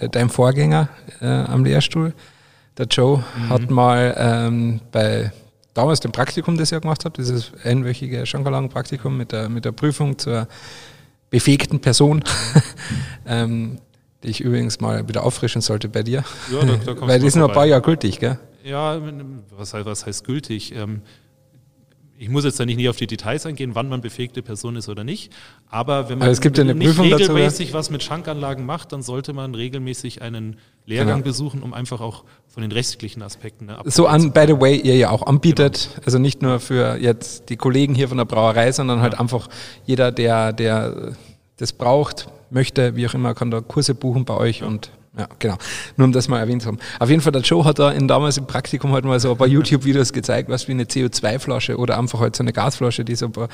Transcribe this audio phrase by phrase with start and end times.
[0.00, 0.88] äh, dein Vorgänger
[1.20, 2.14] äh, am Lehrstuhl,
[2.78, 3.48] der Joe, mhm.
[3.48, 5.32] hat mal ähm, bei
[5.74, 10.18] damals dem Praktikum, das ich gemacht habe, dieses einwöchige Schankerlagen-Praktikum mit der, mit der Prüfung
[10.18, 10.48] zur
[11.30, 12.22] befähigten Person,
[13.26, 13.78] ähm,
[14.22, 16.24] die ich übrigens mal wieder auffrischen sollte bei dir.
[16.52, 18.38] Ja, da, da Weil die ist nur ein paar Jahre gültig, gell?
[18.62, 19.00] Ja,
[19.56, 20.74] was heißt, was heißt gültig?
[20.74, 21.02] Ähm,
[22.22, 25.02] ich muss jetzt da nicht auf die Details eingehen, wann man befähigte Person ist oder
[25.02, 25.32] nicht.
[25.68, 29.02] Aber wenn man gibt ja eine nicht Prüfung regelmäßig dazu, was mit Schankanlagen macht, dann
[29.02, 31.24] sollte man regelmäßig einen Lehrgang genau.
[31.24, 34.96] besuchen, um einfach auch von den rechtlichen Aspekten ne, So an, by the way, ihr
[34.96, 36.04] ja auch anbietet, genau.
[36.04, 39.20] also nicht nur für jetzt die Kollegen hier von der Brauerei, sondern halt ja.
[39.20, 39.48] einfach
[39.84, 41.16] jeder, der, der
[41.56, 44.68] das braucht, möchte, wie auch immer, kann da Kurse buchen bei euch ja.
[44.68, 45.56] und ja, genau.
[45.96, 46.78] Nur um das mal erwähnt zu haben.
[46.98, 49.36] Auf jeden Fall, der Joe hat da in, damals im Praktikum halt mal so ein
[49.36, 53.26] paar YouTube-Videos gezeigt, was wie eine CO2-Flasche oder einfach halt so eine Gasflasche, die so
[53.26, 53.48] ein paar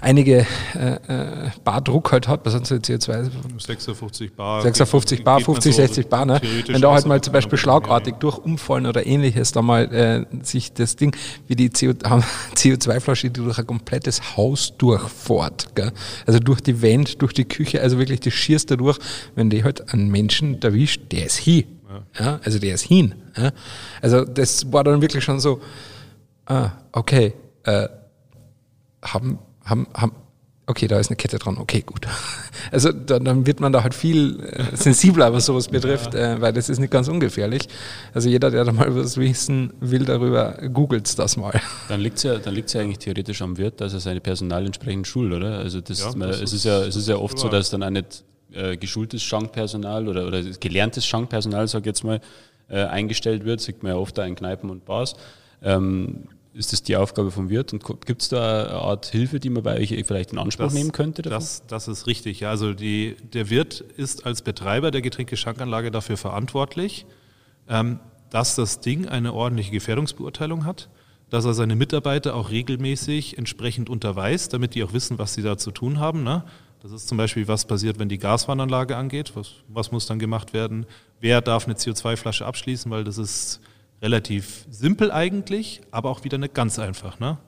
[0.00, 3.30] einige äh, äh, Bar Druck halt hat, was sind so CO2?
[3.58, 4.62] 56 Bar.
[4.62, 6.40] 56 Bar, 50, so 60 Bar, ne?
[6.66, 8.18] Wenn da halt mal zum Beispiel schlagartig ja.
[8.18, 11.16] durch Umfallen oder ähnliches da mal äh, sich das Ding,
[11.46, 15.92] wie die CO2-Flasche, die durch ein komplettes Haus durchfährt, gell?
[16.26, 18.98] also durch die Wand, durch die Küche, also wirklich das schierst da durch,
[19.34, 21.64] wenn die halt einen Menschen erwischt, der ist hin.
[21.88, 22.24] Ja.
[22.24, 22.40] ja.
[22.44, 23.14] also der ist hin.
[23.36, 23.52] Ja?
[24.02, 25.60] Also das war dann wirklich schon so,
[26.46, 27.88] ah, okay, äh,
[29.02, 30.12] haben haben, haben,
[30.66, 32.06] okay, da ist eine Kette dran, okay, gut.
[32.72, 36.34] Also dann, dann wird man da halt viel äh, sensibler, was sowas betrifft, ja.
[36.34, 37.68] äh, weil das ist nicht ganz ungefährlich.
[38.12, 41.60] Also jeder, der da mal was wissen will darüber, googelt das mal.
[41.88, 44.66] Dann liegt es ja, dann liegt's ja eigentlich theoretisch am Wirt, dass er seine Personal
[44.66, 45.58] entsprechend schult, oder?
[45.58, 47.84] Also das, ja, man, das es, ist ja, es ist ja oft so, dass dann
[47.84, 52.20] auch nicht äh, geschultes Schankpersonal oder, oder gelerntes Schankpersonal, sag ich jetzt mal,
[52.68, 55.14] äh, eingestellt wird, sieht man ja oft da in Kneipen und Bars.
[55.62, 56.24] Ähm,
[56.56, 59.62] ist das die Aufgabe vom Wirt und gibt es da eine Art Hilfe, die man
[59.62, 61.22] bei euch vielleicht in Anspruch das, nehmen könnte?
[61.22, 62.46] Das, das ist richtig.
[62.46, 67.06] Also die, der Wirt ist als Betreiber der Getränkeschankanlage dafür verantwortlich,
[67.68, 68.00] ähm,
[68.30, 70.88] dass das Ding eine ordentliche Gefährdungsbeurteilung hat,
[71.28, 75.58] dass er seine Mitarbeiter auch regelmäßig entsprechend unterweist, damit die auch wissen, was sie da
[75.58, 76.22] zu tun haben.
[76.22, 76.44] Ne?
[76.82, 80.52] Das ist zum Beispiel, was passiert, wenn die Gaswarnanlage angeht, was, was muss dann gemacht
[80.54, 80.86] werden,
[81.20, 83.60] wer darf eine CO2-Flasche abschließen, weil das ist
[84.06, 87.18] relativ simpel eigentlich, aber auch wieder nicht ganz einfach.
[87.18, 87.38] Ne?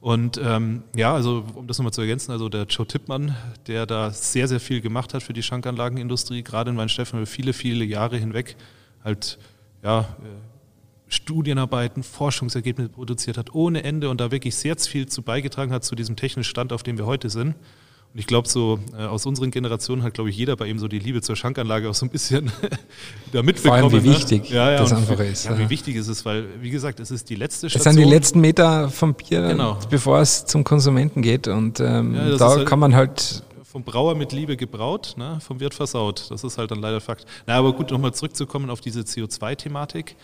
[0.00, 3.34] Und ähm, ja, also um das nochmal zu ergänzen, also der Joe Tippmann,
[3.66, 7.84] der da sehr, sehr viel gemacht hat für die Schankanlagenindustrie, gerade in Weinsteffen viele, viele
[7.84, 8.56] Jahre hinweg
[9.02, 9.38] halt
[9.82, 10.04] ja, äh,
[11.08, 15.96] Studienarbeiten, Forschungsergebnisse produziert hat ohne Ende und da wirklich sehr viel zu beigetragen hat zu
[15.96, 17.56] diesem technischen Stand, auf dem wir heute sind.
[18.16, 20.88] Und ich glaube, so äh, aus unseren Generationen hat, glaube ich, jeder bei ihm so
[20.88, 22.50] die Liebe zur Schankanlage auch so ein bisschen
[23.32, 23.82] da mitbekommen.
[23.82, 24.14] Vor allem, wie ne?
[24.14, 25.44] wichtig ja, ja, das einfach ist.
[25.44, 27.90] Ja, wie wichtig ist es, weil, wie gesagt, es ist die letzte Station.
[27.90, 29.78] Es sind die letzten Meter vom Bier, genau.
[29.90, 31.46] bevor es zum Konsumenten geht.
[31.46, 35.60] Und ähm, ja, da halt kann man halt vom Brauer mit Liebe gebraut, ne, vom
[35.60, 36.30] Wirt versaut.
[36.30, 37.26] Das ist halt dann leider Fakt.
[37.46, 40.16] Na, aber gut, nochmal zurückzukommen auf diese CO2-Thematik.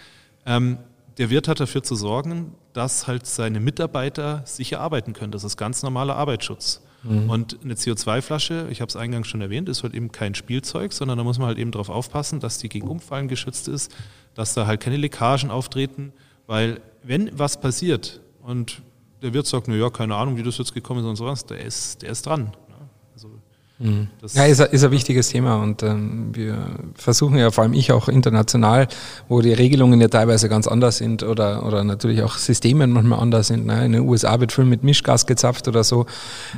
[0.47, 0.79] Ähm,
[1.19, 5.31] der Wirt hat dafür zu sorgen, dass halt seine Mitarbeiter sicher arbeiten können.
[5.33, 6.81] Das ist ganz normaler Arbeitsschutz.
[7.03, 7.31] Mhm.
[7.31, 11.19] Und eine CO2-Flasche, ich habe es eingangs schon erwähnt, ist halt eben kein Spielzeug, sondern
[11.19, 13.95] da muss man halt eben darauf aufpassen, dass die gegen Umfallen geschützt ist,
[14.35, 16.13] dass da halt keine Leckagen auftreten,
[16.47, 18.83] weil wenn was passiert und
[19.23, 22.03] der Wirt sagt, naja, keine Ahnung, wie das jetzt gekommen ist und sowas, der ist,
[22.03, 22.53] der ist dran.
[23.83, 24.09] Mhm.
[24.33, 26.57] Ja, ist, ist ein wichtiges Thema und ähm, wir
[26.95, 28.87] versuchen ja, vor allem ich auch international,
[29.29, 33.49] wo die Regelungen ja teilweise ganz anders sind oder, oder natürlich auch Systeme manchmal anders
[33.49, 33.67] sind.
[33.67, 33.85] Ne?
[33.85, 36.07] In den USA wird viel mit Mischgas gezapft oder so.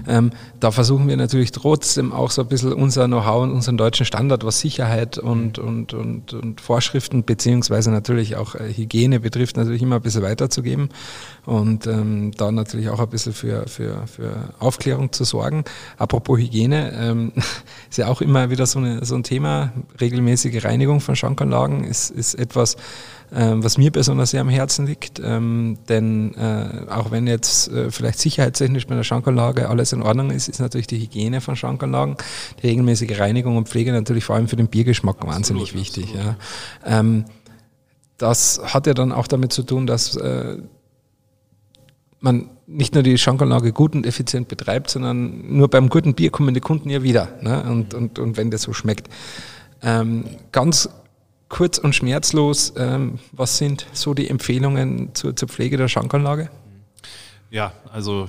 [0.06, 4.04] Ähm, da versuchen wir natürlich trotzdem auch so ein bisschen unser Know-how und unseren deutschen
[4.04, 9.80] Standard, was Sicherheit und, und, und, und Vorschriften beziehungsweise natürlich auch äh, Hygiene betrifft, natürlich
[9.80, 10.90] immer ein bisschen weiterzugeben
[11.46, 15.64] und ähm, da natürlich auch ein bisschen für, für, für Aufklärung zu sorgen.
[15.96, 17.32] Apropos Hygiene, ähm,
[17.90, 19.72] ist ja auch immer wieder so, eine, so ein Thema.
[20.00, 22.76] Regelmäßige Reinigung von Schankanlagen ist, ist etwas,
[23.34, 25.20] ähm, was mir besonders sehr am Herzen liegt.
[25.22, 30.30] Ähm, denn äh, auch wenn jetzt äh, vielleicht sicherheitstechnisch bei der Schankanlage alles in Ordnung
[30.30, 32.16] ist, ist natürlich die Hygiene von Schankanlagen,
[32.62, 36.14] die regelmäßige Reinigung und Pflege natürlich vor allem für den Biergeschmack absolut, wahnsinnig wichtig.
[36.14, 36.36] Ja.
[36.84, 37.24] Ähm,
[38.18, 40.58] das hat ja dann auch damit zu tun, dass äh,
[42.24, 46.54] man nicht nur die Schankanlage gut und effizient betreibt, sondern nur beim guten Bier kommen
[46.54, 47.28] die Kunden ja wieder.
[47.42, 47.62] Ne?
[47.62, 49.08] Und, und, und wenn das so schmeckt.
[49.82, 50.88] Ähm, ganz
[51.48, 56.50] kurz und schmerzlos, ähm, was sind so die Empfehlungen zur, zur Pflege der Schankanlage?
[57.50, 58.28] Ja, also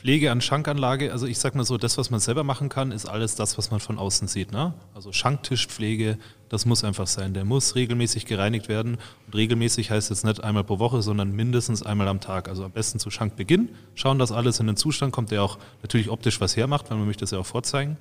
[0.00, 3.04] Pflege an Schankanlage, also ich sag mal so, das, was man selber machen kann, ist
[3.04, 4.50] alles das, was man von außen sieht.
[4.50, 4.72] Ne?
[4.94, 6.16] Also Schanktischpflege,
[6.48, 7.34] das muss einfach sein.
[7.34, 8.96] Der muss regelmäßig gereinigt werden.
[9.26, 12.48] Und regelmäßig heißt jetzt nicht einmal pro Woche, sondern mindestens einmal am Tag.
[12.48, 16.08] Also am besten zu Schankbeginn, schauen, dass alles in den Zustand kommt, der auch natürlich
[16.08, 17.98] optisch was hermacht, weil man möchte das ja auch vorzeigen.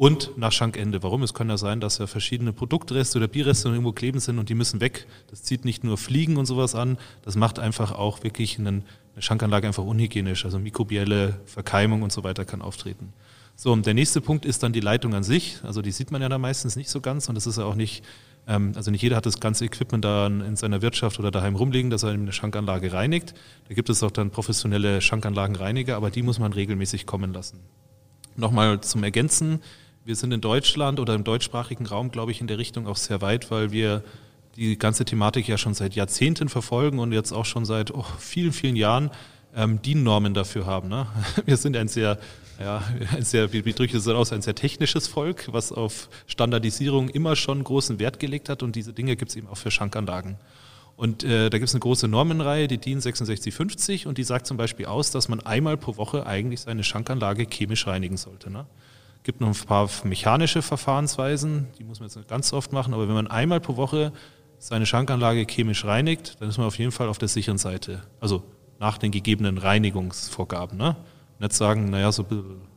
[0.00, 1.02] und nach Schankende.
[1.02, 1.22] Warum?
[1.22, 4.54] Es kann ja sein, dass ja verschiedene Produktreste oder Bierreste irgendwo kleben sind und die
[4.54, 5.06] müssen weg.
[5.28, 9.22] Das zieht nicht nur Fliegen und sowas an, das macht einfach auch wirklich einen, eine
[9.22, 10.44] Schankanlage einfach unhygienisch.
[10.44, 13.12] Also mikrobielle Verkeimung und so weiter kann auftreten.
[13.56, 15.58] So, und der nächste Punkt ist dann die Leitung an sich.
[15.64, 17.74] Also die sieht man ja da meistens nicht so ganz und das ist ja auch
[17.74, 18.02] nicht,
[18.46, 21.90] ähm, also nicht jeder hat das ganze Equipment da in seiner Wirtschaft oder daheim rumliegen,
[21.90, 23.34] dass er eine Schankanlage reinigt.
[23.68, 27.60] Da gibt es auch dann professionelle Schankanlagenreiniger, aber die muss man regelmäßig kommen lassen.
[28.36, 29.60] Nochmal zum Ergänzen,
[30.06, 33.20] wir sind in Deutschland oder im deutschsprachigen Raum, glaube ich, in der Richtung auch sehr
[33.20, 34.02] weit, weil wir
[34.60, 38.52] die ganze Thematik ja schon seit Jahrzehnten verfolgen und jetzt auch schon seit oh, vielen,
[38.52, 39.10] vielen Jahren
[39.56, 40.88] ähm, DIN-Normen dafür haben.
[40.90, 41.06] Ne?
[41.46, 42.18] Wir sind ein sehr,
[42.60, 42.82] ja,
[43.16, 47.36] ein sehr, wie, drücke ich das aus, ein sehr technisches Volk, was auf Standardisierung immer
[47.36, 50.36] schon großen Wert gelegt hat und diese Dinge gibt es eben auch für Schankanlagen.
[50.94, 54.58] Und äh, da gibt es eine große Normenreihe, die DIN 6650 und die sagt zum
[54.58, 58.50] Beispiel aus, dass man einmal pro Woche eigentlich seine Schankanlage chemisch reinigen sollte.
[58.50, 58.66] Ne?
[59.22, 63.06] gibt noch ein paar mechanische Verfahrensweisen, die muss man jetzt nicht ganz oft machen, aber
[63.06, 64.12] wenn man einmal pro Woche
[64.60, 68.02] seine Schankanlage chemisch reinigt, dann ist man auf jeden Fall auf der sicheren Seite.
[68.20, 68.44] Also
[68.78, 70.78] nach den gegebenen Reinigungsvorgaben.
[70.78, 70.96] Ne?
[71.38, 72.24] Nicht sagen, naja, so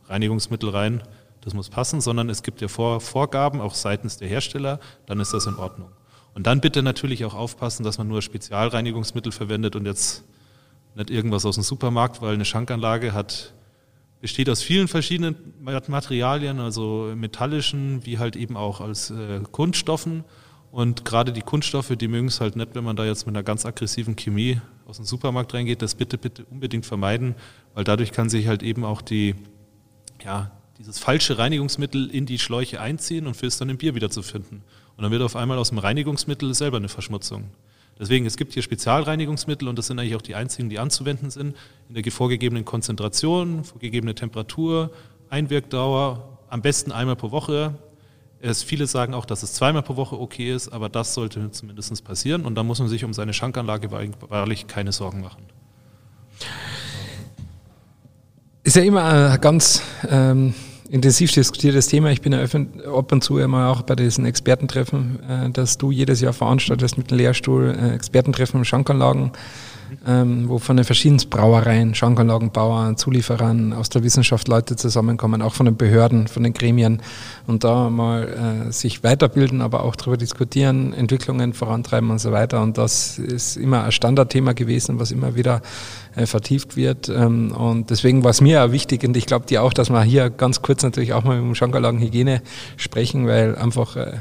[0.08, 1.02] Reinigungsmittel rein,
[1.42, 5.34] das muss passen, sondern es gibt ja Vor Vorgaben, auch seitens der Hersteller, dann ist
[5.34, 5.90] das in Ordnung.
[6.34, 10.24] Und dann bitte natürlich auch aufpassen, dass man nur Spezialreinigungsmittel verwendet und jetzt
[10.94, 13.52] nicht irgendwas aus dem Supermarkt, weil eine Schankanlage hat
[14.24, 20.24] besteht aus vielen verschiedenen Materialien, also metallischen, wie halt eben auch als äh, Kunststoffen.
[20.74, 23.44] Und gerade die Kunststoffe, die mögen es halt nicht, wenn man da jetzt mit einer
[23.44, 25.82] ganz aggressiven Chemie aus dem Supermarkt reingeht.
[25.82, 27.36] Das bitte, bitte unbedingt vermeiden,
[27.74, 29.36] weil dadurch kann sich halt eben auch die,
[30.24, 34.10] ja, dieses falsche Reinigungsmittel in die Schläuche einziehen und für es dann im Bier wieder
[34.10, 34.64] zu finden.
[34.96, 37.50] Und dann wird auf einmal aus dem Reinigungsmittel selber eine Verschmutzung.
[38.00, 41.54] Deswegen, es gibt hier Spezialreinigungsmittel und das sind eigentlich auch die einzigen, die anzuwenden sind,
[41.88, 44.90] in der vorgegebenen Konzentration, vorgegebene Temperatur,
[45.30, 47.78] Einwirkdauer, am besten einmal pro Woche.
[48.44, 52.04] Es, viele sagen auch, dass es zweimal pro Woche okay ist, aber das sollte zumindest
[52.04, 55.44] passieren und da muss man sich um seine Schankanlage wahrlich keine Sorgen machen.
[58.62, 59.80] Ist ja immer ein ganz
[60.10, 60.52] ähm,
[60.90, 62.10] intensiv diskutiertes Thema.
[62.10, 66.20] Ich bin ja ab und zu immer auch bei diesen Expertentreffen, äh, dass du jedes
[66.20, 69.32] Jahr veranstaltest mit dem Lehrstuhl, äh, Expertentreffen Schankanlagen
[70.06, 75.66] ähm, wo von den verschiedenen Brauereien, Schankanlagenbauern, Zulieferern aus der Wissenschaft Leute zusammenkommen, auch von
[75.66, 77.00] den Behörden, von den Gremien
[77.46, 82.62] und da mal äh, sich weiterbilden, aber auch darüber diskutieren, Entwicklungen vorantreiben und so weiter.
[82.62, 85.62] Und das ist immer ein Standardthema gewesen, was immer wieder
[86.14, 87.08] äh, vertieft wird.
[87.08, 90.02] Ähm, und deswegen war es mir auch wichtig und ich glaube dir auch, dass wir
[90.02, 92.42] hier ganz kurz natürlich auch mal um Schankanlagenhygiene
[92.76, 94.18] sprechen, weil einfach äh,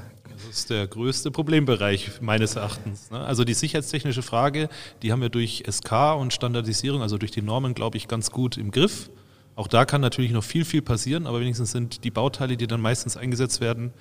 [0.54, 3.10] ist der größte Problembereich meines Erachtens.
[3.12, 3.20] Ne?
[3.20, 4.70] Also die sicherheitstechnische Frage,
[5.02, 8.58] die haben wir durch SK und Standardisierung, also durch die Normen, glaube ich, ganz gut
[8.58, 9.10] im Griff.
[9.56, 12.82] Auch da kann natürlich noch viel, viel passieren, aber wenigstens sind die Bauteile, die dann
[12.82, 13.94] meistens eingesetzt werden,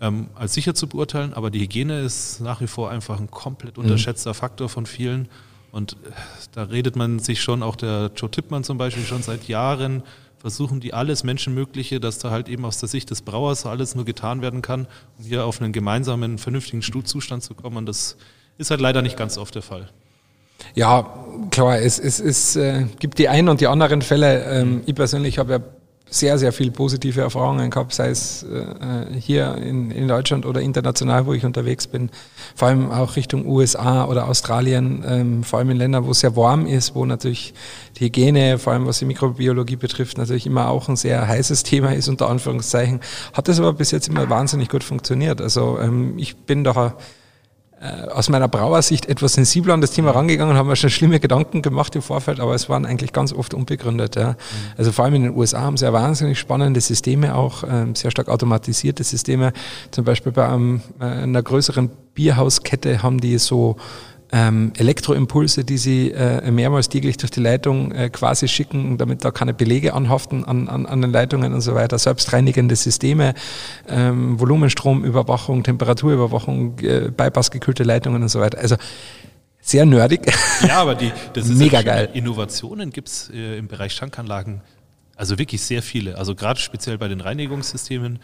[0.00, 1.34] ähm, als sicher zu beurteilen.
[1.34, 3.84] Aber die Hygiene ist nach wie vor einfach ein komplett mhm.
[3.84, 4.34] unterschätzter mhm.
[4.34, 5.28] Faktor von vielen.
[5.72, 5.96] Und äh,
[6.52, 10.02] da redet man sich schon, auch der Joe Tippmann zum Beispiel, schon seit Jahren
[10.38, 14.04] versuchen die alles Menschenmögliche, dass da halt eben aus der Sicht des Brauers alles nur
[14.04, 14.86] getan werden kann,
[15.18, 17.76] um hier auf einen gemeinsamen, vernünftigen Zustand zu kommen.
[17.78, 18.16] Und das
[18.58, 19.88] ist halt leider nicht ganz oft der Fall.
[20.74, 21.14] Ja,
[21.50, 24.44] klar, es, es, es äh, gibt die einen und die anderen Fälle.
[24.44, 25.60] Ähm, ich persönlich habe ja
[26.08, 31.26] sehr, sehr viel positive Erfahrungen gehabt, sei es äh, hier in, in Deutschland oder international,
[31.26, 32.10] wo ich unterwegs bin.
[32.54, 36.36] Vor allem auch Richtung USA oder Australien, ähm, vor allem in Ländern, wo es sehr
[36.36, 37.54] warm ist, wo natürlich
[37.96, 41.92] die Hygiene, vor allem was die Mikrobiologie betrifft, natürlich immer auch ein sehr heißes Thema
[41.92, 43.00] ist, unter Anführungszeichen.
[43.32, 45.40] Hat das aber bis jetzt immer wahnsinnig gut funktioniert.
[45.40, 46.90] Also ähm, ich bin da äh,
[48.10, 51.94] aus meiner Brauersicht etwas sensibler an das Thema rangegangen, haben wir schon schlimme Gedanken gemacht
[51.94, 54.16] im Vorfeld, aber es waren eigentlich ganz oft unbegründet.
[54.16, 54.30] Ja.
[54.30, 54.36] Mhm.
[54.78, 58.10] Also vor allem in den USA haben sie ja wahnsinnig spannende Systeme auch, ähm, sehr
[58.10, 59.52] stark automatisierte Systeme.
[59.90, 63.76] Zum Beispiel bei einem, äh, einer größeren Bierhauskette haben die so
[64.36, 69.30] ähm, Elektroimpulse, die sie äh, mehrmals täglich durch die Leitung äh, quasi schicken, damit da
[69.30, 71.98] keine Belege anhaften an, an, an den Leitungen und so weiter.
[71.98, 73.32] Selbstreinigende Systeme,
[73.88, 78.58] ähm, Volumenstromüberwachung, Temperaturüberwachung, äh, bypassgekühlte Leitungen und so weiter.
[78.58, 78.76] Also
[79.60, 80.20] sehr nerdig.
[80.66, 82.10] Ja, aber die, das ist mega geil.
[82.12, 84.60] Innovationen gibt es äh, im Bereich Schankanlagen,
[85.16, 86.18] also wirklich sehr viele.
[86.18, 88.18] Also gerade speziell bei den Reinigungssystemen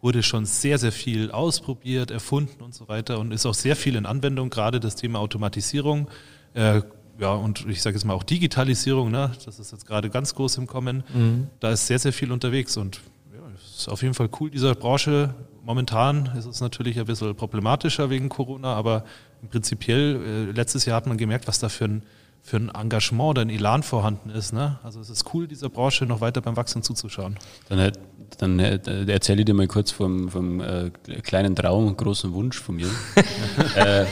[0.00, 3.96] wurde schon sehr, sehr viel ausprobiert, erfunden und so weiter und ist auch sehr viel
[3.96, 6.08] in Anwendung, gerade das Thema Automatisierung.
[6.54, 6.82] Äh,
[7.18, 9.32] ja, und ich sage jetzt mal auch Digitalisierung, ne?
[9.44, 11.02] das ist jetzt gerade ganz groß im Kommen.
[11.12, 11.48] Mhm.
[11.58, 13.00] Da ist sehr, sehr viel unterwegs und
[13.32, 15.34] ja, ist auf jeden Fall cool, dieser Branche.
[15.64, 19.04] Momentan ist es natürlich ein bisschen problematischer wegen Corona, aber
[19.50, 22.02] prinzipiell, äh, letztes Jahr hat man gemerkt, was da für ein
[22.42, 24.52] für ein Engagement oder ein Elan vorhanden ist.
[24.52, 24.78] Ne?
[24.82, 27.36] Also es ist cool, dieser Branche noch weiter beim Wachsen zuzuschauen.
[27.68, 27.92] Dann,
[28.38, 30.90] dann erzähle ich dir mal kurz vom, vom äh,
[31.22, 32.88] kleinen Traum und großen Wunsch von mir.
[33.76, 34.06] äh,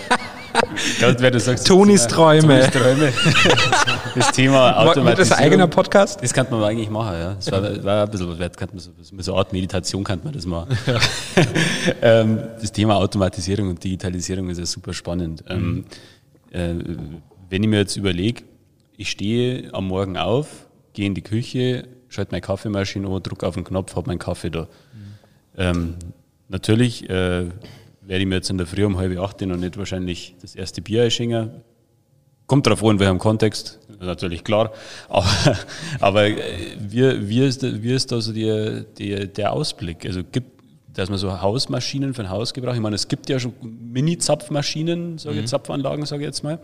[1.00, 2.60] wenn du sagst, Tonis Träume.
[2.60, 3.12] Tonis Träume.
[4.16, 5.06] Das Thema Automatisierung.
[5.08, 6.22] Wird das ein eigener Podcast?
[6.22, 7.34] Das könnte man eigentlich machen, ja.
[7.34, 8.56] Das war, war ein bisschen was wert.
[8.56, 10.76] Könnte man so, so eine Art Meditation könnte man das machen.
[10.86, 10.98] Ja.
[12.20, 15.44] ähm, das Thema Automatisierung und Digitalisierung ist ja super spannend.
[15.50, 15.84] Ähm,
[16.50, 16.72] äh,
[17.48, 18.44] wenn ich mir jetzt überlege,
[18.96, 23.54] ich stehe am Morgen auf, gehe in die Küche, schalte meine Kaffeemaschine an, drücke auf
[23.54, 24.62] den Knopf, habe meinen Kaffee da.
[24.62, 24.68] Mhm.
[25.58, 25.94] Ähm,
[26.48, 27.46] natürlich äh,
[28.00, 30.80] werde ich mir jetzt in der Früh um halb acht noch nicht wahrscheinlich das erste
[30.80, 31.50] Bier einschenken.
[32.46, 34.72] Kommt darauf an, welchem Kontext, natürlich klar.
[35.08, 35.26] Aber,
[36.00, 36.38] aber äh,
[36.78, 40.06] wie, wie, ist, wie ist da so die, die, der Ausblick?
[40.06, 40.56] Also gibt
[40.96, 45.42] dass man so Hausmaschinen für ein Hausgebrauch, ich meine, es gibt ja schon Mini-Zapfmaschinen, sage
[45.42, 45.46] mhm.
[45.46, 46.58] Zapfanlagen, sage ich jetzt mal.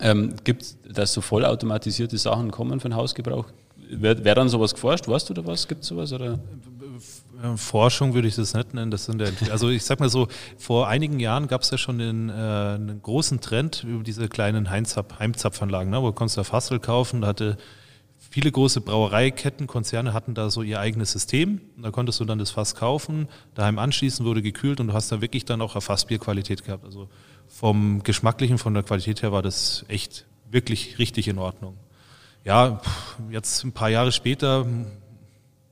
[0.00, 3.46] Ähm, gibt es, dass so vollautomatisierte Sachen kommen für den Hausgebrauch?
[3.90, 5.06] Wäre wär dann sowas geforscht?
[5.06, 5.68] Weißt du da was?
[5.68, 6.12] Gibt es sowas?
[6.12, 6.38] Oder?
[7.42, 8.90] Äh, Forschung würde ich das nicht nennen.
[8.90, 11.98] Das sind ja, also ich sag mal so, vor einigen Jahren gab es ja schon
[11.98, 16.80] den, äh, einen großen Trend über diese kleinen Heimzapfanlagen, ne, wo du konntest da Fassel
[16.80, 17.58] kaufen, da hatte
[18.30, 21.60] viele große Brauereiketten, Konzerne hatten da so ihr eigenes System.
[21.76, 25.20] Da konntest du dann das Fass kaufen, daheim anschließen, wurde gekühlt und du hast da
[25.20, 26.84] wirklich dann auch eine Fassbierqualität gehabt.
[26.84, 27.08] Also
[27.62, 31.76] vom Geschmacklichen, von der Qualität her war das echt wirklich richtig in Ordnung.
[32.42, 32.80] Ja,
[33.30, 34.66] jetzt ein paar Jahre später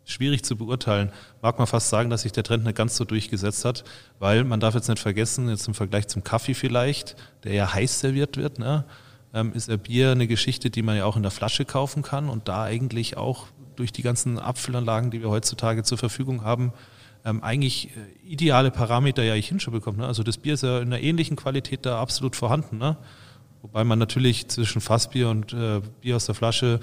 [0.04, 1.10] schwierig zu beurteilen.
[1.42, 3.82] Mag man fast sagen, dass sich der Trend nicht ganz so durchgesetzt hat,
[4.20, 7.98] weil man darf jetzt nicht vergessen, jetzt im Vergleich zum Kaffee vielleicht, der ja heiß
[7.98, 8.84] serviert wird, ne,
[9.34, 12.28] ähm, ist ein Bier eine Geschichte, die man ja auch in der Flasche kaufen kann
[12.28, 16.72] und da eigentlich auch durch die ganzen Abfüllanlagen, die wir heutzutage zur Verfügung haben,
[17.24, 19.98] ähm, eigentlich äh, ideale Parameter ja ich hin schon bekommt.
[19.98, 20.06] Ne?
[20.06, 22.78] Also das Bier ist ja in einer ähnlichen Qualität da absolut vorhanden.
[22.78, 22.96] Ne?
[23.62, 26.80] Wobei man natürlich zwischen Fassbier und äh, Bier aus der Flasche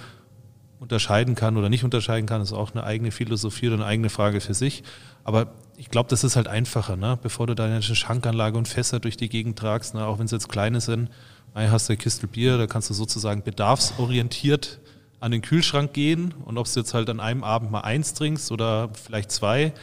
[0.79, 4.41] unterscheiden kann oder nicht unterscheiden kann, ist auch eine eigene Philosophie oder eine eigene Frage
[4.41, 4.83] für sich.
[5.23, 7.17] Aber ich glaube, das ist halt einfacher, ne?
[7.21, 10.05] bevor du deine Schankanlage und Fässer durch die Gegend tragst, ne?
[10.05, 11.09] auch wenn es jetzt kleine sind.
[11.55, 14.79] Hast du eine Kistel Bier, da kannst du sozusagen bedarfsorientiert
[15.19, 18.51] an den Kühlschrank gehen und ob du jetzt halt an einem Abend mal eins trinkst
[18.51, 19.73] oder vielleicht zwei,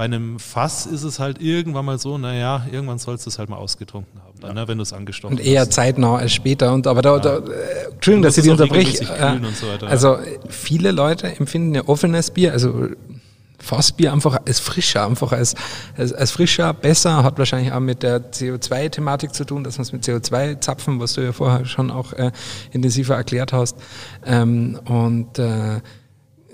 [0.00, 3.50] bei einem Fass ist es halt irgendwann mal so, naja, irgendwann sollst du es halt
[3.50, 5.44] mal ausgetrunken haben, dann, ne, wenn du es angestochen hast.
[5.44, 5.74] Und eher hast.
[5.74, 6.72] zeitnah als später.
[6.72, 7.18] Und, aber da, ja.
[7.18, 9.04] da äh, Entschuldigung, dass ich die unterbreche.
[9.04, 10.16] Äh, so also
[10.48, 12.88] viele Leute empfinden ja offenes Bier, also
[13.58, 15.54] Fassbier einfach als frischer, einfach als,
[15.98, 19.92] als, als frischer, besser, hat wahrscheinlich auch mit der CO2-Thematik zu tun, dass man es
[19.92, 22.32] mit CO2 zapfen, was du ja vorher schon auch äh,
[22.72, 23.76] intensiver erklärt hast.
[24.24, 25.82] Ähm, und äh,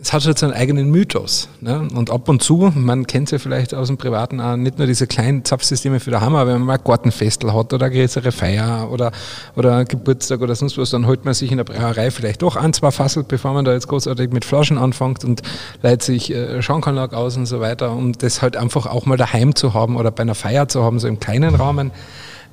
[0.01, 1.49] es hat halt so einen eigenen Mythos.
[1.61, 1.89] Ne?
[1.95, 5.07] Und ab und zu, man kennt ja vielleicht aus dem Privaten auch, nicht nur diese
[5.07, 8.89] kleinen Zapfsysteme für daheim, aber wenn man mal ein Gartenfestel hat oder eine größere Feier
[8.91, 9.11] oder,
[9.57, 12.73] oder Geburtstag oder sonst was, dann holt man sich in der Brauerei vielleicht doch ein,
[12.73, 15.43] zwei Fassel, bevor man da jetzt großartig mit Flaschen anfängt und
[15.83, 19.55] leitet sich äh, Schankanlag aus und so weiter, um das halt einfach auch mal daheim
[19.55, 21.91] zu haben oder bei einer Feier zu haben, so im kleinen Rahmen.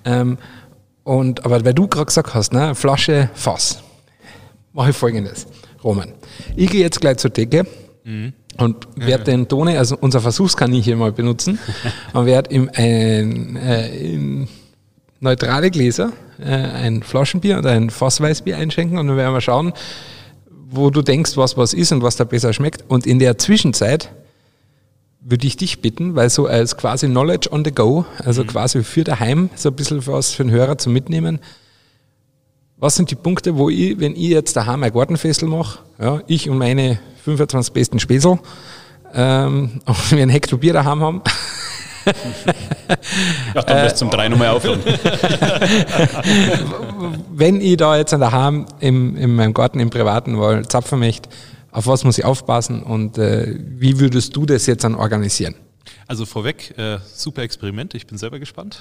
[0.05, 0.37] Ähm,
[1.03, 3.79] und, aber weil du gerade gesagt hast, ne, Flasche, Fass,
[4.71, 5.45] mache ich folgendes.
[5.83, 6.13] Roman.
[6.55, 7.65] Ich gehe jetzt gleich zur Decke
[8.03, 8.33] mhm.
[8.57, 11.59] und werde den Tone, also unser Versuchskaninchen mal benutzen
[12.13, 14.47] und werde ihm ein, äh, in
[15.19, 19.73] neutrale Gläser äh, ein Flaschenbier und ein Fassweißbier einschenken und dann werden wir schauen,
[20.69, 22.83] wo du denkst, was was ist und was da besser schmeckt.
[22.87, 24.09] Und in der Zwischenzeit
[25.21, 28.47] würde ich dich bitten, weil so als quasi Knowledge on the go, also mhm.
[28.47, 31.39] quasi für daheim, so ein bisschen was für den Hörer zu mitnehmen,
[32.77, 36.49] was sind die Punkte, wo ich, wenn ich jetzt daheim ein Gartenfestel mache, ja, ich
[36.49, 38.39] und meine 25 besten Späßel,
[39.13, 41.21] ähm, und wir ein Hektar Bier daheim haben,
[43.55, 44.81] ja, dann wirst du zum drei nochmal aufhören.
[47.31, 51.29] Wenn ich da jetzt daheim im, in meinem Garten im Privaten mal zapfen möchte,
[51.71, 55.55] auf was muss ich aufpassen und äh, wie würdest du das jetzt dann organisieren?
[56.07, 58.79] Also vorweg, äh, super Experiment, ich bin selber gespannt.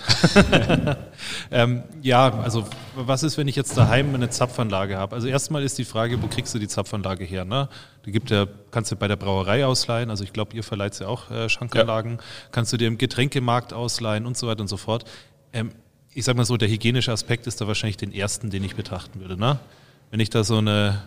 [1.51, 5.15] ähm, ja, also was ist, wenn ich jetzt daheim eine Zapfanlage habe?
[5.15, 7.45] Also erstmal ist die Frage, wo kriegst du die Zapfanlage her?
[7.45, 7.69] Ne?
[8.07, 11.07] Die gibt ja, kannst du bei der Brauerei ausleihen, also ich glaube, ihr verleiht ja
[11.07, 12.19] auch äh, Schankanlagen, ja.
[12.51, 15.05] kannst du dir im Getränkemarkt ausleihen und so weiter und so fort.
[15.53, 15.71] Ähm,
[16.15, 19.21] ich sag mal so, der hygienische Aspekt ist da wahrscheinlich den ersten, den ich betrachten
[19.21, 19.39] würde.
[19.39, 19.59] Ne?
[20.11, 21.03] Wenn ich da so eine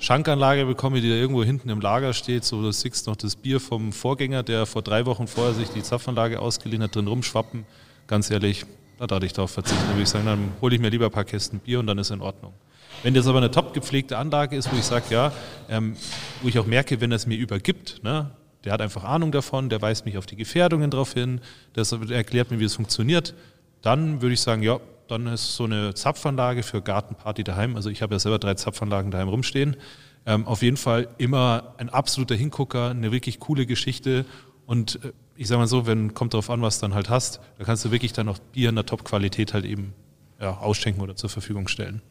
[0.00, 2.44] Schankanlage bekomme, die da irgendwo hinten im Lager steht.
[2.44, 5.82] So, du siehst noch das Bier vom Vorgänger, der vor drei Wochen vorher sich die
[5.82, 7.66] Zapfanlage ausgeliehen hat, drin rumschwappen.
[8.06, 8.64] Ganz ehrlich,
[8.98, 9.82] da darf ich darauf verzichten.
[9.82, 11.98] Dann würde ich sagen, dann hole ich mir lieber ein paar Kästen Bier und dann
[11.98, 12.52] ist in Ordnung.
[13.02, 15.32] Wenn das aber eine top gepflegte Anlage ist, wo ich sage, ja,
[15.68, 15.96] ähm,
[16.42, 18.30] wo ich auch merke, wenn es mir übergibt, ne,
[18.64, 21.40] der hat einfach Ahnung davon, der weist mich auf die Gefährdungen drauf hin,
[21.76, 23.34] der erklärt mir, wie es funktioniert,
[23.82, 27.76] dann würde ich sagen, ja, dann ist so eine Zapfanlage für Gartenparty daheim.
[27.76, 29.76] Also ich habe ja selber drei Zapfanlagen daheim rumstehen.
[30.26, 34.26] Ähm, auf jeden Fall immer ein absoluter Hingucker, eine wirklich coole Geschichte.
[34.66, 37.40] Und äh, ich sage mal so, wenn kommt darauf an, was du dann halt hast,
[37.58, 39.94] da kannst du wirklich dann auch Bier in der Top-Qualität halt eben
[40.40, 42.02] ja, ausschenken oder zur Verfügung stellen.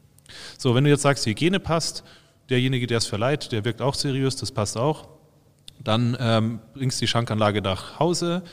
[0.57, 2.03] So, wenn du jetzt sagst, Hygiene passt,
[2.49, 5.07] derjenige, der es verleiht, der wirkt auch seriös, das passt auch.
[5.83, 8.43] Dann ähm, bringst die Schankanlage nach Hause,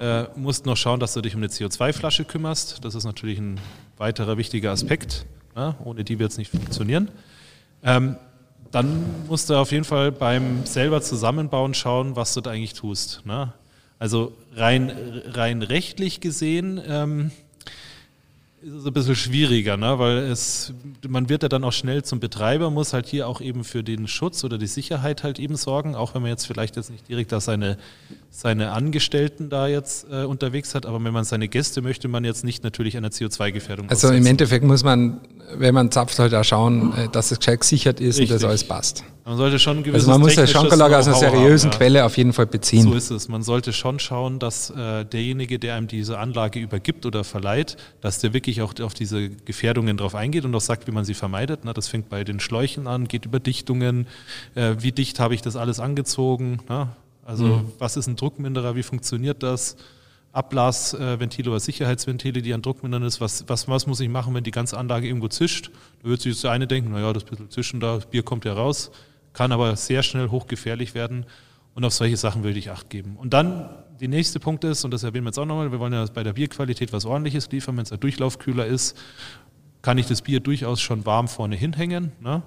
[0.00, 2.84] äh, musst noch schauen, dass du dich um eine CO2-Flasche kümmerst.
[2.84, 3.58] Das ist natürlich ein
[3.96, 5.26] weiterer wichtiger Aspekt.
[5.54, 5.74] Ne?
[5.84, 7.10] Ohne die wird es nicht funktionieren.
[7.82, 8.16] Ähm,
[8.70, 13.22] dann musst du auf jeden Fall beim selber Zusammenbauen schauen, was du da eigentlich tust.
[13.26, 13.52] Ne?
[13.98, 14.90] Also rein,
[15.26, 17.30] rein rechtlich gesehen ähm,
[18.64, 19.98] ist es ein bisschen schwieriger, ne?
[19.98, 20.72] weil es,
[21.08, 24.06] man wird ja dann auch schnell zum Betreiber, muss halt hier auch eben für den
[24.06, 27.32] Schutz oder die Sicherheit halt eben sorgen, auch wenn man jetzt vielleicht jetzt nicht direkt
[27.32, 27.76] da seine,
[28.30, 32.44] seine Angestellten da jetzt äh, unterwegs hat, aber wenn man seine Gäste möchte man jetzt
[32.44, 34.22] nicht natürlich einer CO2-Gefährdung Also aussetzen.
[34.22, 35.20] im Endeffekt muss man,
[35.56, 38.30] wenn man zapft, halt auch schauen, äh, dass es gescheit gesichert ist Richtig.
[38.30, 39.04] und dass alles passt.
[39.24, 41.78] Man sollte schon ein gewisses Also man muss der Schankerlage aus einer seriösen haben, ja.
[41.78, 42.82] Quelle auf jeden Fall beziehen.
[42.82, 43.28] So ist es.
[43.28, 48.18] Man sollte schon schauen, dass äh, derjenige, der einem diese Anlage übergibt oder verleiht, dass
[48.18, 51.60] der wirklich auch auf diese Gefährdungen drauf eingeht und auch sagt, wie man sie vermeidet.
[51.62, 54.08] Na, das fängt bei den Schläuchen an, geht über Dichtungen,
[54.56, 56.96] äh, wie dicht habe ich das alles angezogen, na?
[57.24, 57.72] also mhm.
[57.78, 59.76] was ist ein Druckminderer, wie funktioniert das?
[60.32, 63.20] Ablasventile oder Sicherheitsventile, die an Druck mindern ist.
[63.20, 65.70] Was, was, was muss ich machen, wenn die ganze Anlage irgendwo zischt?
[66.02, 68.54] Da wird sich der eine denken, naja, das bisschen Zischen da, das Bier kommt ja
[68.54, 68.90] raus
[69.32, 71.26] kann aber sehr schnell hochgefährlich werden.
[71.74, 73.16] Und auf solche Sachen würde ich Acht geben.
[73.16, 73.70] Und dann
[74.00, 76.22] der nächste Punkt ist, und das erwähnen wir jetzt auch nochmal, wir wollen ja bei
[76.22, 78.98] der Bierqualität was ordentliches liefern, wenn es ein Durchlaufkühler ist,
[79.80, 82.12] kann ich das Bier durchaus schon warm vorne hinhängen.
[82.20, 82.42] Ne?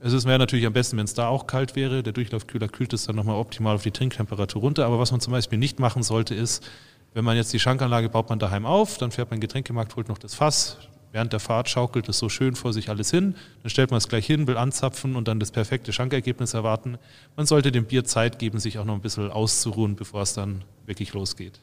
[0.00, 2.02] Es wäre natürlich am besten, wenn es da auch kalt wäre.
[2.02, 4.86] Der Durchlaufkühler kühlt es dann nochmal optimal auf die Trinktemperatur runter.
[4.86, 6.68] Aber was man zum Beispiel nicht machen sollte, ist,
[7.14, 9.96] wenn man jetzt die Schankanlage baut man daheim auf, dann fährt man in den Getränkemarkt,
[9.96, 10.78] holt noch das Fass,
[11.12, 13.34] Während der Fahrt schaukelt es so schön vor sich alles hin.
[13.62, 16.98] Dann stellt man es gleich hin, will anzapfen und dann das perfekte Schankergebnis erwarten.
[17.36, 20.64] Man sollte dem Bier Zeit geben, sich auch noch ein bisschen auszuruhen, bevor es dann
[20.86, 21.60] wirklich losgeht.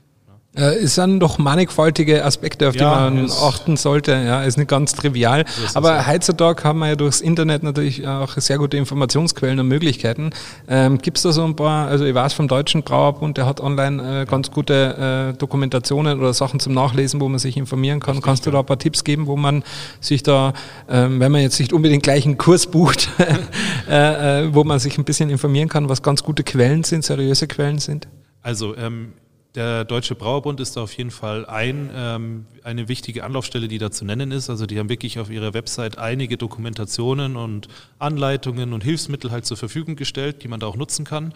[0.56, 4.12] Äh, es sind doch mannigfaltige Aspekte, auf ja, die man achten sollte.
[4.12, 5.46] Ja, ist nicht ganz trivial.
[5.74, 6.08] Aber so.
[6.08, 10.32] heutzutage haben wir ja durchs Internet natürlich auch sehr gute Informationsquellen und Möglichkeiten.
[10.68, 13.60] Ähm, Gibt es da so ein paar, also ich weiß vom Deutschen Brauerbund, der hat
[13.60, 18.15] online äh, ganz gute äh, Dokumentationen oder Sachen zum Nachlesen, wo man sich informieren kann.
[18.15, 19.63] Richtig, Kannst du da ein paar Tipps geben, wo man
[20.00, 20.54] sich da,
[20.89, 23.10] ähm, wenn man jetzt nicht unbedingt gleich einen Kurs bucht,
[23.89, 27.48] äh, äh, wo man sich ein bisschen informieren kann, was ganz gute Quellen sind, seriöse
[27.48, 28.08] Quellen sind?
[28.41, 29.13] Also ähm,
[29.56, 33.89] der Deutsche Brauerbund ist da auf jeden Fall ein, ähm, eine wichtige Anlaufstelle, die da
[33.89, 34.50] zu nennen ist.
[34.50, 39.58] Also die haben wirklich auf ihrer Website einige Dokumentationen und Anleitungen und Hilfsmittel halt zur
[39.58, 41.34] Verfügung gestellt, die man da auch nutzen kann.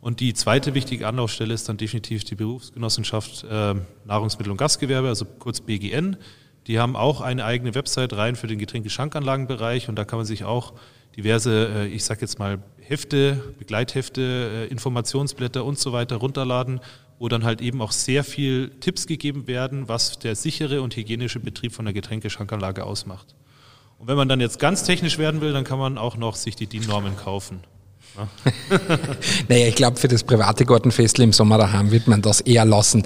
[0.00, 3.74] Und die zweite wichtige Anlaufstelle ist dann definitiv die Berufsgenossenschaft äh,
[4.06, 6.16] Nahrungsmittel- und Gastgewerbe, also kurz BGN.
[6.66, 10.44] Die haben auch eine eigene Website rein für den Getränkeschankanlagenbereich und da kann man sich
[10.44, 10.72] auch
[11.16, 16.80] diverse, äh, ich sag jetzt mal, Hefte, Begleithefte, äh, Informationsblätter und so weiter runterladen,
[17.20, 21.38] wo dann halt eben auch sehr viel Tipps gegeben werden, was der sichere und hygienische
[21.38, 23.36] Betrieb von der Getränkeschankanlage ausmacht.
[23.98, 26.56] Und wenn man dann jetzt ganz technisch werden will, dann kann man auch noch sich
[26.56, 27.60] die DIN-Normen kaufen.
[29.48, 33.04] naja, ich glaube, für das private Gartenfestel im Sommer daheim wird man das eher lassen.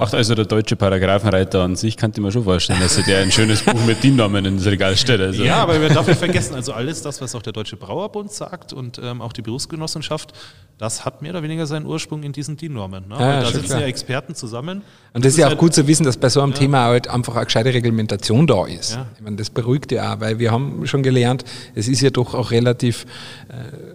[0.00, 3.18] Ach, also der deutsche Paragraphenreiter an sich kann ich mir schon vorstellen, dass er dir
[3.18, 5.20] ein schönes Buch mit DIN-Normen ins Regal stellt.
[5.20, 5.44] Also.
[5.44, 8.98] Ja, aber wir dürfen vergessen, also alles das, was auch der Deutsche Brauerbund sagt und
[9.02, 10.32] ähm, auch die Berufsgenossenschaft,
[10.78, 13.08] das hat mehr oder weniger seinen Ursprung in diesen DIN-Normen.
[13.08, 13.16] Ne?
[13.18, 13.80] Ja, da sitzen klar.
[13.80, 14.82] ja Experten zusammen.
[15.14, 16.58] Und das ist ja auch halt, gut zu wissen, dass bei so einem ja.
[16.58, 18.94] Thema halt einfach eine gescheite Reglementation da ist.
[18.94, 19.06] Ja.
[19.16, 22.34] Ich meine, das beruhigt ja auch, weil wir haben schon gelernt, es ist ja doch
[22.34, 23.06] auch relativ
[23.48, 23.94] äh,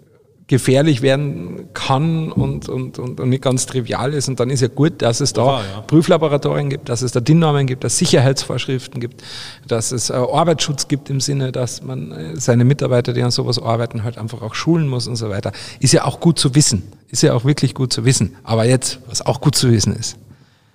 [0.51, 4.27] gefährlich werden kann und, und, und, und nicht ganz trivial ist.
[4.27, 5.79] Und dann ist ja gut, dass es da war, ja.
[5.79, 9.23] Prüflaboratorien gibt, dass es da DIN-Normen gibt, dass es Sicherheitsvorschriften gibt,
[9.65, 13.59] dass es äh, Arbeitsschutz gibt im Sinne, dass man äh, seine Mitarbeiter, die an sowas
[13.59, 15.53] arbeiten, halt einfach auch schulen muss und so weiter.
[15.79, 16.83] Ist ja auch gut zu wissen.
[17.07, 18.35] Ist ja auch wirklich gut zu wissen.
[18.43, 20.17] Aber jetzt, was auch gut zu wissen ist.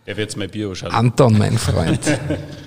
[0.07, 0.93] Der wird mein Bio schauen.
[0.93, 2.01] Anton, mein Freund.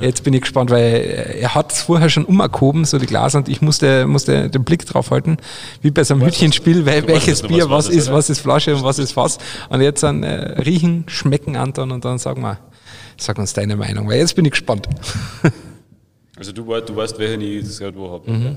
[0.00, 3.48] Jetzt bin ich gespannt, weil er hat es vorher schon umgehoben, so die Glas, und
[3.48, 5.38] ich musste, musste den Blick drauf halten,
[5.82, 8.74] wie bei so einem Hütchenspiel, weil, welches weißt, Bier, was, was ist, was ist Flasche
[8.76, 9.38] und was ist Fass.
[9.68, 12.58] Und jetzt dann äh, riechen, schmecken, Anton, und dann sag mal,
[13.16, 14.88] sag uns deine Meinung, weil jetzt bin ich gespannt.
[16.38, 18.30] Also du, du weißt, welchen ich das gerade wo habe.
[18.30, 18.56] Mhm.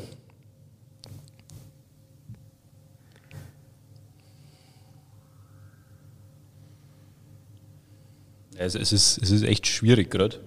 [8.60, 10.41] Also es ist, es ist echt schwierig gerade.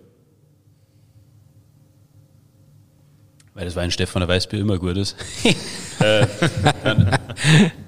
[3.55, 5.17] Weil das Wein Stefan Weißbier immer gut ist.
[6.01, 6.27] äh,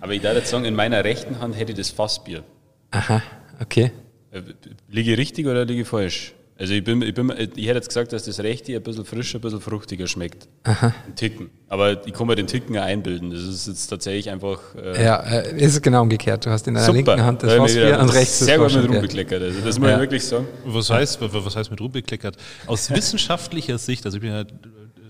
[0.00, 2.44] aber ich darf jetzt sagen, in meiner rechten Hand hätte ich das Fassbier.
[2.90, 3.22] Aha,
[3.60, 3.92] okay.
[4.30, 4.42] Äh,
[4.90, 6.34] liege ich richtig oder liege ich falsch?
[6.56, 9.38] Also ich, bin, ich, bin, ich hätte jetzt gesagt, dass das rechte ein bisschen frischer,
[9.38, 10.46] ein bisschen fruchtiger schmeckt.
[10.62, 10.94] Aha.
[11.04, 11.50] Ein Ticken.
[11.68, 13.30] Aber ich kann mir den Ticken ja einbilden.
[13.30, 14.60] Das ist jetzt tatsächlich einfach...
[14.76, 16.46] Äh ja, äh, ist genau umgekehrt.
[16.46, 16.96] Du hast in deiner super.
[16.96, 19.42] linken Hand das Fassbier und rechts das Sehr gut mit rumbekleckert.
[19.42, 19.94] Also das muss ja.
[19.94, 20.46] ich wirklich sagen.
[20.64, 22.36] Was heißt, was heißt mit rumbekleckert?
[22.66, 24.44] Aus wissenschaftlicher Sicht, also ich bin ja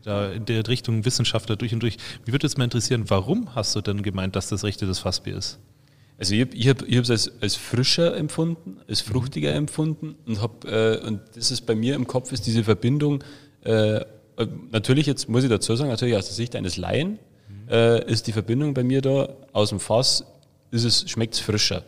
[0.04, 1.96] da in der Richtung Wissenschaftler durch und durch.
[2.24, 5.36] Mich würde jetzt mal interessieren, warum hast du denn gemeint, dass das rechte das Fassbier
[5.36, 5.58] ist?
[6.18, 9.12] Also ich habe ich hab, ich es als, als frischer empfunden, als mhm.
[9.12, 13.24] fruchtiger empfunden und habe äh, und das ist bei mir im Kopf ist diese Verbindung
[13.62, 14.00] äh,
[14.70, 17.68] natürlich jetzt muss ich dazu sagen natürlich aus der Sicht eines Laien mhm.
[17.68, 20.24] äh, ist die Verbindung bei mir da aus dem Fass
[20.70, 21.84] ist es schmeckt es frischer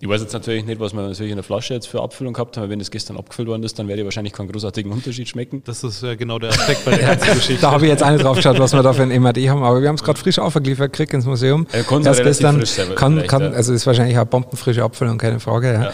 [0.00, 2.56] ich weiß jetzt natürlich nicht, was wir natürlich in der Flasche jetzt für Abfüllung gehabt
[2.56, 5.28] haben, aber wenn es gestern abgefüllt worden ist, dann werde ich wahrscheinlich keinen großartigen Unterschied
[5.28, 5.62] schmecken.
[5.64, 7.62] Das ist ja genau der Aspekt bei der ganzen Geschichte.
[7.62, 9.64] da habe ich jetzt auch nicht drauf geschaut, was wir da für ein MAD haben,
[9.64, 11.66] aber wir haben es gerade frisch aufgeliefert gekriegt ins Museum.
[11.72, 12.62] Ja, das gestern
[12.94, 15.72] kann, kann, also ist wahrscheinlich auch bombenfrische Abfüllung, keine Frage.
[15.72, 15.82] Ja.
[15.82, 15.92] ja.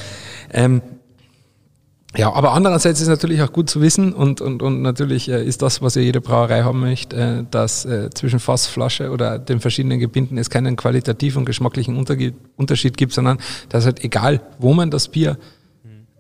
[0.53, 0.83] Ähm,
[2.17, 5.63] ja, aber andererseits ist natürlich auch gut zu wissen und, und, und natürlich äh, ist
[5.63, 9.61] das, was ja jede Brauerei haben möchte, äh, dass äh, zwischen Fass, Flasche oder den
[9.61, 11.97] verschiedenen Gebinden es keinen qualitativen und geschmacklichen
[12.57, 15.39] Unterschied gibt, sondern dass halt egal, wo man das Bier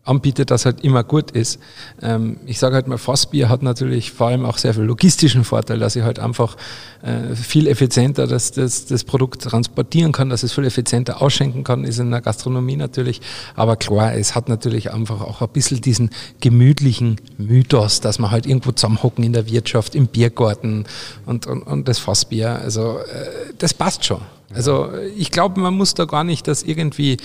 [0.05, 1.59] anbietet, das halt immer gut ist.
[2.03, 5.79] Ähm, ich sage halt mal, Fassbier hat natürlich vor allem auch sehr viel logistischen Vorteil,
[5.79, 6.57] dass ich halt einfach
[7.03, 11.85] äh, viel effizienter das, das, das Produkt transportieren kann, dass es viel effizienter ausschenken kann,
[11.85, 13.23] ist in der Gastronomie natürlich.
[13.57, 18.47] Aber klar, es hat natürlich einfach auch ein bisschen diesen gemütlichen Mythos, dass man halt
[18.47, 20.85] irgendwo zusammenhocken in der Wirtschaft, im Biergarten
[21.25, 22.59] und, und, und das Fassbier.
[22.61, 24.21] Also äh, das passt schon.
[24.55, 27.17] Also ich glaube, man muss da gar nicht das irgendwie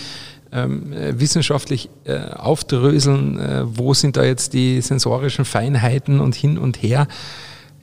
[0.51, 6.57] ähm, äh, wissenschaftlich äh, aufdröseln, äh, wo sind da jetzt die sensorischen Feinheiten und hin
[6.57, 7.07] und her.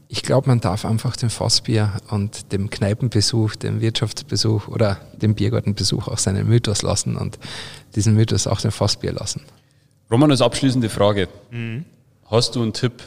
[0.08, 6.08] Ich glaube, man darf einfach dem Fassbier und dem Kneipenbesuch, dem Wirtschaftsbesuch oder dem Biergartenbesuch
[6.08, 7.38] auch seinen Mythos lassen und
[7.96, 9.42] diesen Mythos auch dem Fassbier lassen.
[10.10, 11.28] Roman, als abschließende Frage.
[11.50, 11.84] Mhm.
[12.30, 13.02] Hast du einen Tipp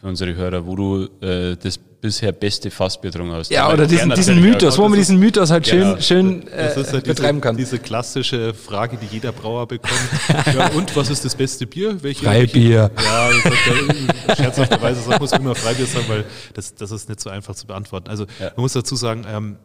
[0.00, 3.50] für unsere Hörer, wo du äh, das bisher beste Fassbier getrunken hast.
[3.50, 6.00] Ja, oder diesen, diesen Mythos, wo man diesen Mythos halt schön, genau.
[6.00, 7.56] schön äh, das halt betreiben diese, kann.
[7.56, 9.98] Diese klassische Frage, die jeder Brauer bekommt.
[10.54, 12.00] ja, und was ist das beste Bier?
[12.02, 12.90] Welche, Freibier.
[12.94, 17.20] Welche, ja, das scherzhafterweise sagt, muss man immer Freibier sagen, weil das, das ist nicht
[17.20, 18.08] so einfach zu beantworten.
[18.08, 18.52] Also ja.
[18.54, 19.56] man muss dazu sagen, ähm,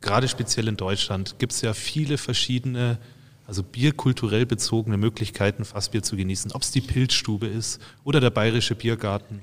[0.00, 2.98] gerade speziell in Deutschland gibt es ja viele verschiedene
[3.46, 6.52] also bierkulturell bezogene Möglichkeiten, Fassbier zu genießen.
[6.52, 9.42] Ob es die Pilzstube ist oder der bayerische Biergarten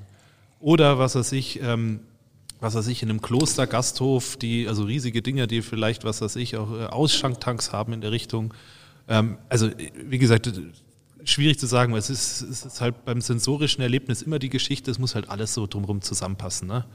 [0.62, 2.02] oder was weiß ich, ähm,
[2.60, 6.58] was weiß ich, in einem Klostergasthof, die, also riesige Dinger, die vielleicht, was weiß ich,
[6.58, 8.54] auch äh, Ausschanktanks haben in der Richtung.
[9.08, 9.70] Ähm, also,
[10.06, 10.52] wie gesagt,
[11.24, 14.92] schwierig zu sagen, weil es ist, es ist halt beim sensorischen Erlebnis immer die Geschichte,
[14.92, 16.68] es muss halt alles so drumherum zusammenpassen.
[16.68, 16.86] Ne?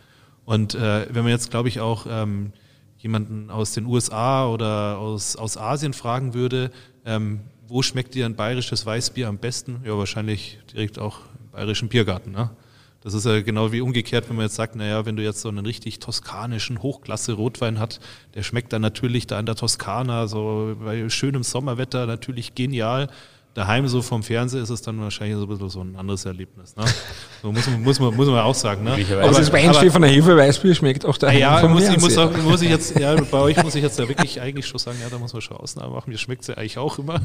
[0.44, 2.52] Und äh, wenn man jetzt, glaube ich, auch ähm,
[2.98, 6.70] jemanden aus den USA oder aus, aus Asien fragen würde,
[7.04, 9.80] ähm, wo schmeckt dir ein bayerisches Weißbier am besten?
[9.84, 12.30] Ja, wahrscheinlich direkt auch im bayerischen Biergarten.
[12.30, 12.50] Ne?
[13.06, 15.48] Das ist ja genau wie umgekehrt, wenn man jetzt sagt, naja, wenn du jetzt so
[15.48, 18.00] einen richtig toskanischen Hochklasse-Rotwein hast,
[18.34, 23.08] der schmeckt dann natürlich da in der Toskana, so bei schönem Sommerwetter natürlich genial
[23.56, 26.76] daheim so vom Fernseher ist es dann wahrscheinlich so ein bisschen so ein anderes Erlebnis.
[26.76, 26.84] Ne?
[27.42, 28.84] So muss, man, muss, man, muss man auch sagen.
[28.84, 28.98] Ne?
[29.10, 32.18] Aber, das Weinspiel von der Hefe Weißbier schmeckt auch daheim ja, vom muss, ich, muss,
[32.18, 34.98] auch, muss ich jetzt, ja, bei euch muss ich jetzt ja wirklich eigentlich schon sagen,
[35.00, 36.10] ja, da muss man schon Ausnahmen machen.
[36.10, 37.14] Mir schmeckt es ja eigentlich auch immer.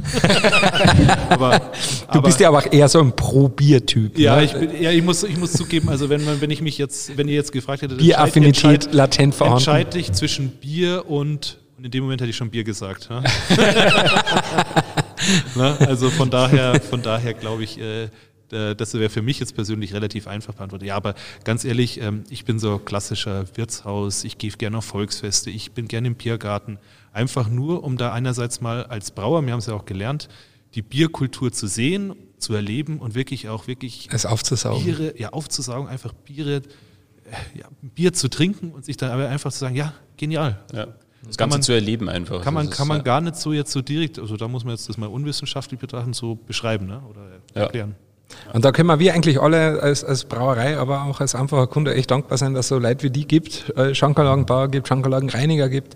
[1.30, 1.66] aber, du
[2.08, 4.18] aber, bist ja aber eher so ein Pro-Bier-Typ.
[4.18, 4.46] Ja, ne?
[4.46, 7.18] ich, bin, ja ich, muss, ich muss zugeben, also wenn, man, wenn ich mich jetzt,
[7.18, 9.58] wenn ihr jetzt gefragt hättet, Bieraffinität entscheid, latent vorhanden.
[9.58, 13.10] Entscheide ich zwischen Bier und, und in dem Moment hätte ich schon Bier gesagt.
[13.10, 13.22] Ja?
[15.56, 15.78] ne?
[15.80, 18.10] Also von daher, von daher glaube ich, äh,
[18.52, 20.88] das wäre für mich jetzt persönlich relativ einfach beantwortet.
[20.88, 25.50] Ja, aber ganz ehrlich, ähm, ich bin so klassischer Wirtshaus, ich gehe gerne auf Volksfeste,
[25.50, 26.78] ich bin gerne im Biergarten.
[27.14, 30.28] Einfach nur, um da einerseits mal als Brauer, wir haben es ja auch gelernt,
[30.76, 34.84] die Bierkultur zu sehen, zu erleben und wirklich auch wirklich es aufzusaugen.
[34.84, 39.52] Biere, ja, aufzusaugen, einfach Biere, äh, ja, Bier zu trinken und sich dann aber einfach
[39.52, 40.64] zu sagen, ja, genial.
[40.74, 40.88] Ja.
[41.28, 42.42] Das Ganze man, zu erleben einfach.
[42.42, 44.90] Kann man, kann man gar nicht so jetzt so direkt, also da muss man jetzt
[44.90, 47.02] das mal unwissenschaftlich betrachten, so beschreiben ne?
[47.10, 47.22] oder
[47.54, 47.96] erklären.
[47.98, 48.12] Ja.
[48.54, 52.12] Und da können wir eigentlich alle als, als Brauerei, aber auch als einfacher Kunde echt
[52.12, 55.96] dankbar sein, dass es so Leute wie die gibt, äh, Schankerlagenbauer gibt, Schankerlagenreiniger gibt,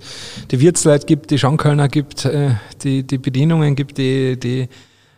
[0.51, 2.51] die Wirtsleute gibt, die Schankkölner gibt, äh,
[2.83, 4.67] die, die Bedienungen gibt, die, die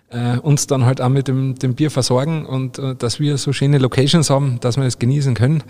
[0.10, 3.52] äh, uns dann halt auch mit dem, dem Bier versorgen und äh, dass wir so
[3.52, 5.64] schöne Locations haben, dass wir es genießen können.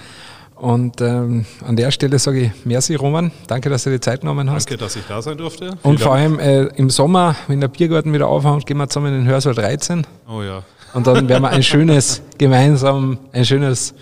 [0.60, 3.32] Und ähm, an der Stelle sage ich merci, Roman.
[3.48, 4.70] Danke, dass du dir die Zeit genommen hast.
[4.70, 5.66] Danke, dass ich da sein durfte.
[5.68, 9.14] Vielen und vor allem äh, im Sommer, wenn der Biergarten wieder aufhört, gehen wir zusammen
[9.14, 10.06] in den Hörsaal 13.
[10.28, 10.64] Oh ja.
[10.94, 13.94] Und dann werden wir ein schönes, gemeinsam, ein schönes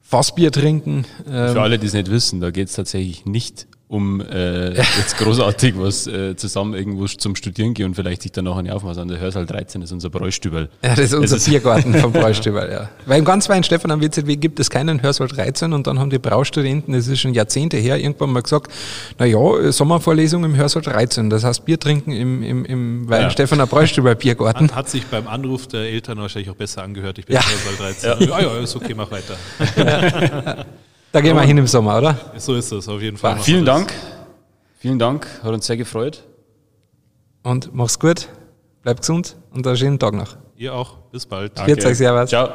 [0.00, 1.04] Fassbier trinken.
[1.26, 5.18] Ähm, Für alle, die es nicht wissen, da geht es tatsächlich nicht um äh, jetzt
[5.18, 9.06] großartig was äh, zusammen irgendwo zum Studieren gehen und vielleicht sich dann noch eine aufmachen.
[9.06, 10.70] Der Hörsaal 13 ist unser Bräustübel.
[10.82, 12.88] Ja, das ist unser das Biergarten vom Bräustübel, ja.
[13.04, 16.08] Weil im ganz Wein Stefan am WZW gibt es keinen Hörsaal 13 und dann haben
[16.08, 18.72] die Braustudenten, das ist schon Jahrzehnte her, irgendwann mal gesagt,
[19.18, 23.30] na ja, Sommervorlesung im Hörsaal 13, das heißt Bier trinken im, im, im Wein ja.
[23.30, 24.70] Stefaner Bräustüber Biergarten.
[24.70, 27.42] Hat, hat, sich beim Anruf der Eltern wahrscheinlich auch besser angehört, ich bin ja.
[27.42, 28.28] Hörsaal 13.
[28.28, 28.34] Ja.
[28.34, 29.36] Ah ja, ist okay, mach weiter.
[29.76, 30.64] Ja.
[31.12, 32.16] Da gehen wir hin im Sommer, oder?
[32.38, 33.38] So ist es, auf jeden Fall.
[33.38, 33.92] Vielen Dank.
[34.78, 36.24] Vielen Dank, hat uns sehr gefreut.
[37.42, 38.28] Und mach's gut,
[38.82, 40.36] bleib gesund und einen schönen Tag noch.
[40.56, 41.56] Ihr auch, bis bald.
[41.58, 41.94] Danke.
[41.94, 42.30] Servus.
[42.30, 42.48] Ciao.